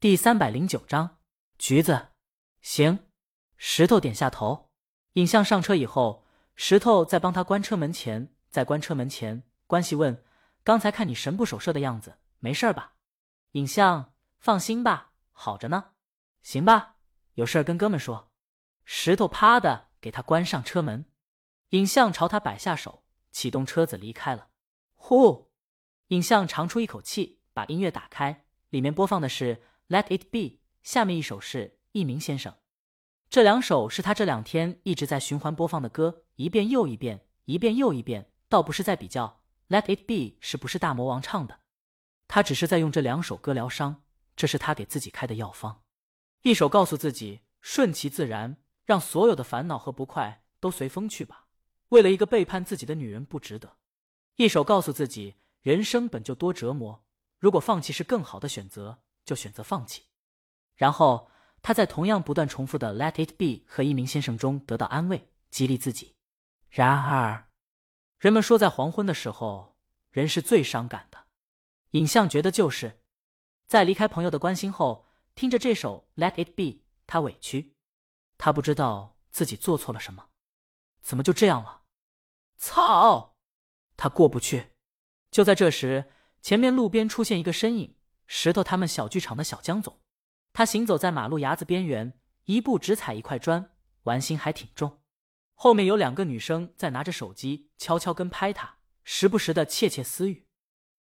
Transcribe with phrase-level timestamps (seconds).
[0.00, 1.18] 第三百零九章
[1.58, 2.10] 橘子。
[2.60, 3.00] 行，
[3.56, 4.70] 石头点下头。
[5.14, 6.24] 尹相上车以后，
[6.54, 10.22] 石头在帮他关车门前，在关车门前，关系问
[10.62, 12.94] ：“刚才看你神不守舍的样子，没事吧？”
[13.52, 15.86] 尹相放心吧，好着呢。
[16.44, 16.98] 行吧，
[17.34, 18.30] 有事跟哥们说。
[18.84, 21.06] 石头啪的给他关上车门。
[21.70, 23.02] 尹相朝他摆下手，
[23.32, 24.50] 启动车子离开了。
[24.94, 25.50] 呼，
[26.06, 29.56] 尹相长出一口气，把音乐打开，里面播放的是
[29.88, 30.38] 《Let It Be》，
[30.82, 32.52] 下面一首是《一鸣先生》。
[33.30, 38.30] 这两首是他这两天一直在循环播放的歌，一遍又一遍，一遍又一遍。
[38.50, 39.40] 倒不是在比较
[39.74, 41.60] 《Let It Be》是不是大魔王唱的，
[42.26, 44.02] 他只是在用这两首歌疗伤。
[44.36, 45.82] 这是他给自己开的药方。
[46.42, 51.46] 一首告诉自己顺其自然，让所有的烦恼和不快都随风去吧。
[51.88, 53.78] 为了一个背叛自己的女人不值得。
[54.36, 57.06] 一首告诉自己人生本就多折磨，
[57.38, 60.06] 如果放弃是更好的选择，就选择放弃。
[60.74, 61.30] 然后。
[61.60, 66.14] 他在同样不断重复的 “Let it be” 和一名先生中得到安慰，激励自己。
[66.70, 67.50] 然而，
[68.20, 69.76] 人们说在黄昏的时候，
[70.10, 71.26] 人是最伤感的。
[71.90, 73.02] 尹相觉得就是
[73.66, 77.74] 在离开朋友的关心后，听着这首 “Let it be”，他委屈，
[78.38, 80.28] 他不知道自己做错了什么，
[81.02, 81.82] 怎么就这样了？
[82.56, 83.36] 操！
[83.96, 84.74] 他过不去。
[85.32, 87.96] 就在这时，前面路边出现一个身影，
[88.28, 89.98] 石头他们小剧场的小江总。
[90.52, 93.72] 他行走在马路牙子边缘，一步只踩一块砖，
[94.04, 95.00] 玩心还挺重。
[95.54, 100.46] 后面有两个女生在拿着手机悄悄跟拍他，时不时的窃窃私语。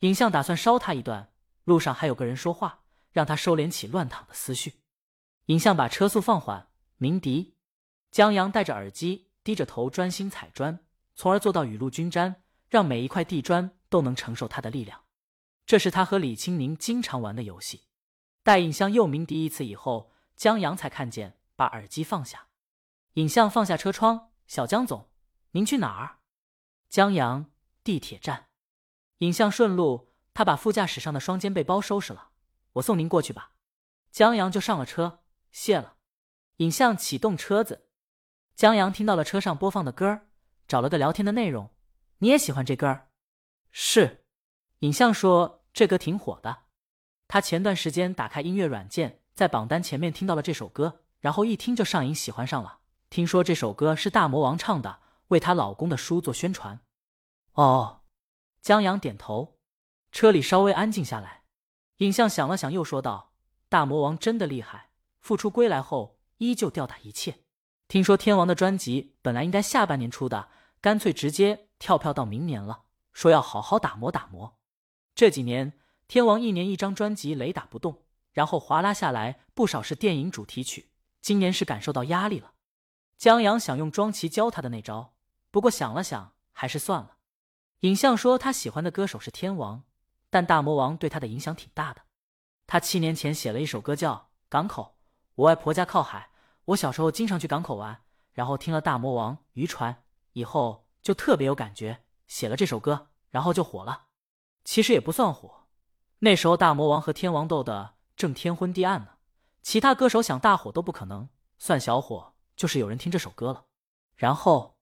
[0.00, 1.32] 尹相打算烧他一段，
[1.64, 4.82] 路上还有个人说话，让他收敛起乱躺的思绪。
[5.46, 6.68] 尹相把车速放缓。
[6.96, 7.56] 鸣笛，
[8.10, 10.84] 江阳戴着耳机，低着头专心踩砖，
[11.14, 15.00] 从而做到雨露均沾，让每一块地砖都能承受他的力量。
[15.64, 17.82] 这是他和李青宁经常玩的游戏。
[18.42, 22.48] 待尹相又鸣笛一次以后，江阳才看见，把耳机放下。
[23.14, 25.10] 尹相放下车窗：“小江总，
[25.52, 26.18] 您去哪儿？”
[26.90, 27.52] 江阳
[27.84, 28.48] ：“地铁站。”
[29.18, 32.30] 尹相顺路，他把副驾驶上的双肩背包收拾了，
[32.72, 33.52] 我送您过去吧。
[34.10, 35.20] 江阳就上了车，
[35.52, 35.96] 谢了。
[36.56, 37.88] 尹相启动车子，
[38.56, 40.26] 江阳听到了车上播放的歌，
[40.66, 41.70] 找了个聊天的内容
[42.18, 43.08] ：“你也喜欢这歌？”
[43.70, 44.21] 是。
[44.82, 46.64] 尹相说：“这歌挺火的。”
[47.28, 52.80] 他前段时间打开音乐软件，在榜单前面听到了这首歌，然后一听就上瘾，喜欢上了。
[53.08, 54.98] 听说这首歌是大魔王唱的，
[55.28, 56.80] 为她老公的书做宣传。
[57.52, 58.00] 哦，
[58.60, 59.56] 江阳点头。
[60.10, 61.44] 车里稍微安静下来，
[61.98, 63.34] 尹相想了想，又说道
[63.70, 67.44] ：“大魔王真的厉害，复出归来后依旧吊打一切。
[67.86, 70.48] 听说天王的专辑本来应该下半年出的，
[70.80, 72.82] 干脆直接跳票到明年了，
[73.12, 74.58] 说要好好打磨打磨。
[75.14, 75.72] 这几年。”
[76.08, 78.02] 天王一年一张专辑雷打不动，
[78.32, 80.90] 然后哗拉下来不少是电影主题曲。
[81.22, 82.52] 今年是感受到压力了。
[83.16, 85.14] 江阳想用庄奇教他的那招，
[85.50, 87.16] 不过想了想还是算了。
[87.80, 89.84] 尹相说他喜欢的歌手是天王，
[90.28, 92.02] 但大魔王对他的影响挺大的。
[92.66, 94.14] 他七年前写了一首歌叫
[94.50, 94.82] 《港口》，
[95.36, 96.28] 我外婆家靠海，
[96.66, 98.02] 我小时候经常去港口玩，
[98.34, 104.08] 然后听了大魔王渔船以后就特别有感觉，写了这首歌，然后就火了。
[104.64, 105.66] 其实也不算火。
[106.20, 109.16] 那时候大魔王和天王斗的正天昏地暗呢，
[109.62, 111.28] 其他歌手想大火都不可能，
[111.58, 113.66] 算小火就是有人听这首歌了。
[114.14, 114.76] 然后，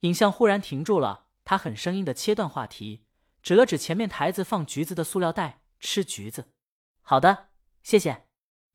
[0.00, 3.06] 影像忽然停住了，他很生硬的切断话题，
[3.42, 6.52] 指了指前面台子放橘子的塑料袋，吃橘子。
[7.02, 7.48] 好的，
[7.82, 8.26] 谢谢。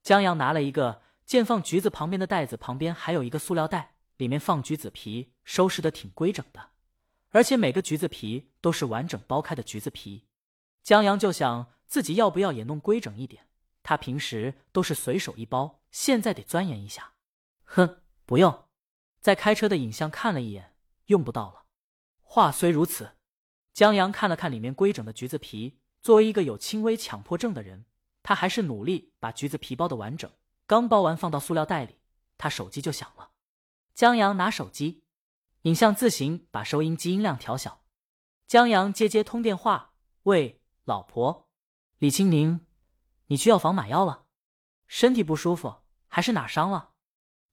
[0.04, 6.72] 江阳拿了一个，见放橘子旁边的袋子旁边还有一个塑料袋，里面放橘子皮，收拾的挺规整的，
[7.30, 10.26] 而且每个橘子皮都是完整剥开的橘子皮。
[10.84, 11.72] 江阳就想。
[11.90, 13.48] 自己要不要也弄规整一点？
[13.82, 17.14] 他平时都是随手一包，现在得钻研一下。
[17.64, 18.68] 哼，不用。
[19.20, 20.76] 在开车的影像看了一眼，
[21.08, 21.66] 用不到了。
[22.22, 23.16] 话虽如此，
[23.74, 27.86] 江阳看了看里面规整的橘子皮，作为一个有轻微强迫症的人，
[28.22, 30.32] 他还是努力把橘子皮包的完整。
[30.68, 31.98] 刚包完，放到塑料袋里，
[32.38, 33.32] 他手机就响了。
[33.96, 35.02] 江阳拿手机，
[35.64, 37.82] 影像自行把收音机音量调小。
[38.46, 40.59] 江阳接接通电话，喂，
[40.90, 41.48] 老婆。
[42.00, 42.66] 李青宁，
[43.28, 44.26] 你去药房买药了？
[44.88, 46.94] 身体不舒服还是哪伤了？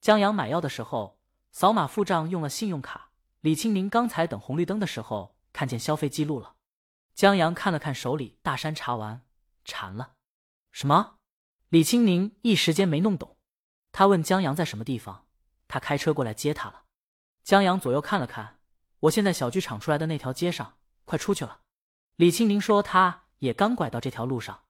[0.01, 1.21] 江阳买药的时候
[1.53, 3.11] 扫码付账用了信用卡。
[3.43, 6.55] 李青宁刚才等红绿灯的时候看见消费记录了。
[7.15, 9.27] 江阳看了看手里大山茶丸，
[9.67, 10.15] 馋了。
[10.73, 11.19] 什么？
[11.69, 13.37] 李青宁一时间没弄懂。
[13.93, 15.27] 他问江阳在什么地方，
[15.69, 16.85] 他开车过来接他了。
[17.45, 18.61] 江阳左右看了看，
[19.01, 21.61] 我现在小剧场出来的那条街上，快出去了。
[22.17, 23.25] 李青宁说他。
[23.39, 24.65] 也刚拐到这条路上，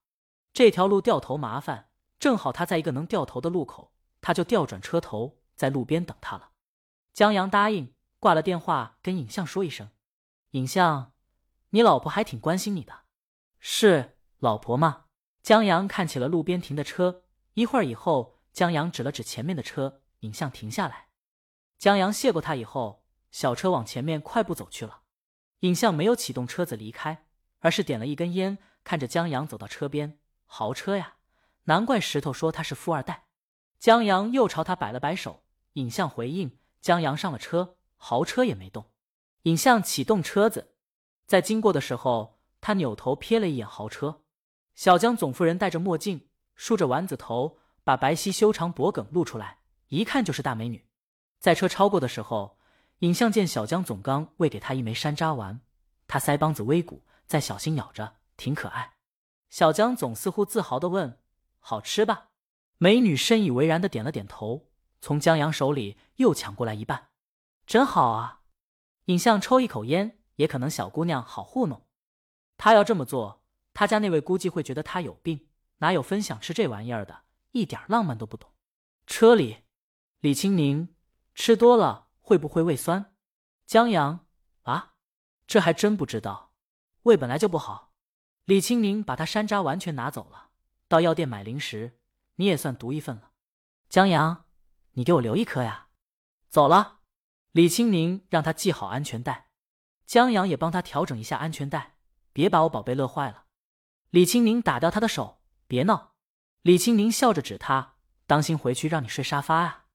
[0.52, 6.50] 这条路掉头麻烦，正好他在一个能掉头的路口，他就调转车头在路边等他了。
[7.12, 9.90] 江阳答应，挂了电话，跟尹相说一声
[10.52, 11.12] ：“尹相，
[11.70, 13.04] 你老婆还挺关心你的。
[13.58, 15.04] ”“是老婆吗？”
[15.42, 17.22] 江阳看起了路边停的车，
[17.54, 21.08] 一会儿以后，江阳指了指前面的车，尹相停下来。
[21.78, 25.02] 江阳谢过他以后，小车往前面快步走去了。
[25.60, 27.25] 尹相没有启动车子离开，
[27.66, 30.20] 而是点了一根烟，看着江阳走到车边。
[30.44, 31.14] 豪车呀，
[31.64, 33.24] 难怪石头说他是富二代。
[33.80, 35.42] 江阳又朝他摆了摆手，
[35.72, 36.60] 尹相回应。
[36.80, 38.92] 江阳上了车，豪车也没动。
[39.42, 40.76] 尹相启动车子，
[41.26, 44.22] 在经过的时候，他扭头瞥了一眼豪车。
[44.76, 49.58] 小江总夫人戴着墨镜，梳着丸子头，把白皙修长脖颈露出来，
[49.88, 50.86] 一看就是大美女。
[51.40, 52.60] 在车超过的时候，
[53.00, 55.60] 尹相见小江总刚喂给他一枚山楂丸，
[56.06, 58.94] 他腮帮子微鼓，在小心咬着，挺可爱。
[59.50, 61.20] 小江总似乎自豪的问
[61.60, 62.30] ：“好吃吧？”
[62.78, 64.68] 美女深以为然的点了点头，
[65.00, 67.08] 从江阳手里又抢过来一半，
[67.66, 68.42] 真好啊！
[69.06, 71.86] 尹相抽一口烟，也可能小姑娘好糊弄，
[72.58, 75.48] 他要这么做，他家那位估计会觉得他有病，
[75.78, 77.22] 哪有分享吃这玩意儿的，
[77.52, 78.50] 一点浪漫都不懂。
[79.06, 79.62] 车里，
[80.20, 80.94] 李青宁
[81.34, 83.14] 吃多了会不会胃酸？
[83.64, 84.26] 江阳
[84.64, 84.94] 啊，
[85.46, 86.45] 这还真不知道，
[87.06, 87.92] 胃本来就不好。
[88.46, 90.48] 李青宁把他山楂完全拿走了。
[90.88, 91.98] 到药店买零食，
[92.36, 93.30] 你也算独一份了。
[93.88, 94.44] 江阳，
[94.92, 95.88] 你给我留一颗呀。
[96.48, 97.00] 走了。
[97.52, 99.50] 李青宁让他系好安全带，
[100.04, 101.96] 江阳也帮他调整一下安全带，
[102.32, 103.44] 别把我宝贝乐坏了。
[104.10, 106.14] 李青宁打掉他的手，别闹。
[106.62, 107.94] 李青宁笑着指他，
[108.26, 109.86] 当心回去让你睡沙发啊。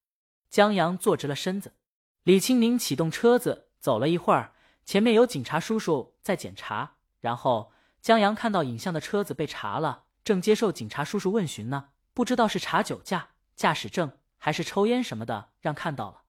[0.50, 1.76] 江阳坐直了身子。
[2.24, 4.54] 李青宁启动车子走了一会儿，
[4.86, 7.72] 前面有警察叔叔在检查，然后。
[8.02, 16.24] 江阳看到尹相的车子被查了，正接受警察叔叔问询呢，不知道是查酒驾、驾驶证还是抽烟什么的，让看到了。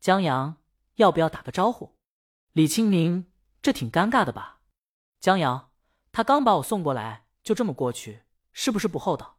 [0.00, 0.56] 江阳
[0.96, 1.96] 要不要打个招呼？
[2.54, 3.30] 李青宁，
[3.62, 4.58] 这挺尴尬的吧？
[5.20, 5.70] 江阳，
[6.10, 9.38] 他刚把我送过来，就这么过去，是不是不厚道？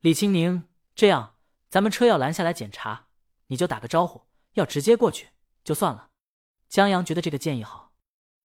[0.00, 1.34] 李青宁，这样，
[1.68, 3.08] 咱们车要拦下来检查，
[3.48, 4.22] 你就打个招呼，
[4.54, 5.28] 要直接过去
[5.62, 6.08] 就算了。
[6.70, 7.92] 江阳觉得这个建议好，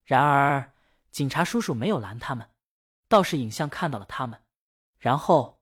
[0.03, 0.73] 然而
[1.11, 2.49] 警察叔叔没有拦他们。
[3.09, 4.41] 倒是影像看到了他们，
[4.97, 5.61] 然后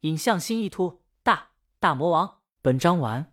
[0.00, 1.50] 影像心一突，大
[1.80, 2.40] 大魔王。
[2.62, 3.32] 本章完。